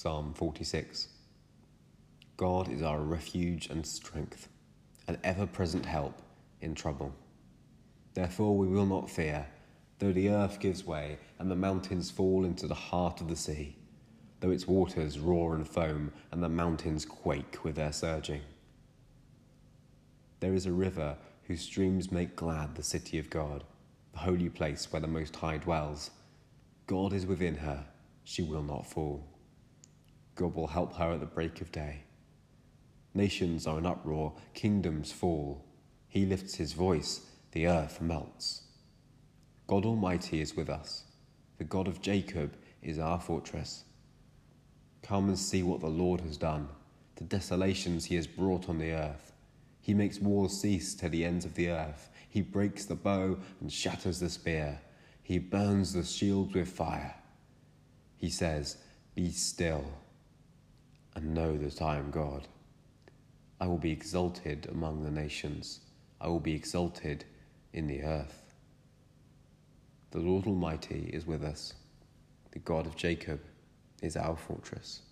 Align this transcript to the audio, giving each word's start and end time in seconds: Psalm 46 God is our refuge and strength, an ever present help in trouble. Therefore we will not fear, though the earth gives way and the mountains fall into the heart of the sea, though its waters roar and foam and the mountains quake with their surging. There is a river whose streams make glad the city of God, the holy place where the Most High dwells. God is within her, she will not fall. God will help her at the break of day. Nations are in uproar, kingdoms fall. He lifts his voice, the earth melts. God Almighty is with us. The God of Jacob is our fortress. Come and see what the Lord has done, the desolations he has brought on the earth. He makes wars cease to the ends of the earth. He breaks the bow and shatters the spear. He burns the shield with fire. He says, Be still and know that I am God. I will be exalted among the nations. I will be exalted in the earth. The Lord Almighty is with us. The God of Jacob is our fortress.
Psalm 0.00 0.32
46 0.32 1.08
God 2.36 2.68
is 2.68 2.82
our 2.82 3.00
refuge 3.00 3.66
and 3.68 3.84
strength, 3.84 4.48
an 5.08 5.18
ever 5.24 5.44
present 5.44 5.84
help 5.84 6.22
in 6.60 6.76
trouble. 6.76 7.12
Therefore 8.14 8.56
we 8.56 8.68
will 8.68 8.86
not 8.86 9.10
fear, 9.10 9.48
though 9.98 10.12
the 10.12 10.28
earth 10.28 10.60
gives 10.60 10.86
way 10.86 11.18
and 11.40 11.50
the 11.50 11.56
mountains 11.56 12.12
fall 12.12 12.44
into 12.44 12.68
the 12.68 12.76
heart 12.76 13.20
of 13.20 13.26
the 13.26 13.34
sea, 13.34 13.74
though 14.38 14.52
its 14.52 14.68
waters 14.68 15.18
roar 15.18 15.56
and 15.56 15.66
foam 15.66 16.12
and 16.30 16.44
the 16.44 16.48
mountains 16.48 17.04
quake 17.04 17.64
with 17.64 17.74
their 17.74 17.92
surging. 17.92 18.42
There 20.38 20.54
is 20.54 20.66
a 20.66 20.72
river 20.72 21.16
whose 21.48 21.62
streams 21.62 22.12
make 22.12 22.36
glad 22.36 22.76
the 22.76 22.84
city 22.84 23.18
of 23.18 23.30
God, 23.30 23.64
the 24.12 24.20
holy 24.20 24.48
place 24.48 24.92
where 24.92 25.02
the 25.02 25.08
Most 25.08 25.34
High 25.34 25.56
dwells. 25.56 26.12
God 26.86 27.12
is 27.12 27.26
within 27.26 27.56
her, 27.56 27.84
she 28.22 28.42
will 28.42 28.62
not 28.62 28.86
fall. 28.86 29.24
God 30.38 30.54
will 30.54 30.68
help 30.68 30.94
her 30.94 31.10
at 31.10 31.20
the 31.20 31.26
break 31.26 31.60
of 31.60 31.72
day. 31.72 32.04
Nations 33.12 33.66
are 33.66 33.76
in 33.78 33.86
uproar, 33.86 34.34
kingdoms 34.54 35.10
fall. 35.10 35.64
He 36.06 36.26
lifts 36.26 36.54
his 36.54 36.74
voice, 36.74 37.26
the 37.50 37.66
earth 37.66 38.00
melts. 38.00 38.62
God 39.66 39.84
Almighty 39.84 40.40
is 40.40 40.54
with 40.54 40.70
us. 40.70 41.02
The 41.58 41.64
God 41.64 41.88
of 41.88 42.00
Jacob 42.00 42.54
is 42.82 43.00
our 43.00 43.18
fortress. 43.18 43.82
Come 45.02 45.26
and 45.26 45.36
see 45.36 45.64
what 45.64 45.80
the 45.80 45.88
Lord 45.88 46.20
has 46.20 46.36
done, 46.36 46.68
the 47.16 47.24
desolations 47.24 48.04
he 48.04 48.14
has 48.14 48.28
brought 48.28 48.68
on 48.68 48.78
the 48.78 48.92
earth. 48.92 49.32
He 49.80 49.92
makes 49.92 50.20
wars 50.20 50.52
cease 50.52 50.94
to 50.96 51.08
the 51.08 51.24
ends 51.24 51.44
of 51.46 51.54
the 51.54 51.70
earth. 51.70 52.10
He 52.28 52.42
breaks 52.42 52.84
the 52.84 52.94
bow 52.94 53.38
and 53.60 53.72
shatters 53.72 54.20
the 54.20 54.30
spear. 54.30 54.80
He 55.20 55.40
burns 55.40 55.94
the 55.94 56.04
shield 56.04 56.54
with 56.54 56.68
fire. 56.68 57.16
He 58.16 58.30
says, 58.30 58.76
Be 59.16 59.32
still 59.32 59.84
and 61.18 61.34
know 61.34 61.56
that 61.56 61.82
I 61.82 61.96
am 61.96 62.12
God. 62.12 62.46
I 63.60 63.66
will 63.66 63.76
be 63.76 63.90
exalted 63.90 64.68
among 64.70 65.02
the 65.02 65.10
nations. 65.10 65.80
I 66.20 66.28
will 66.28 66.38
be 66.38 66.54
exalted 66.54 67.24
in 67.72 67.88
the 67.88 68.04
earth. 68.04 68.44
The 70.12 70.20
Lord 70.20 70.46
Almighty 70.46 71.10
is 71.12 71.26
with 71.26 71.42
us. 71.42 71.74
The 72.52 72.60
God 72.60 72.86
of 72.86 72.94
Jacob 72.94 73.40
is 74.00 74.16
our 74.16 74.36
fortress. 74.36 75.02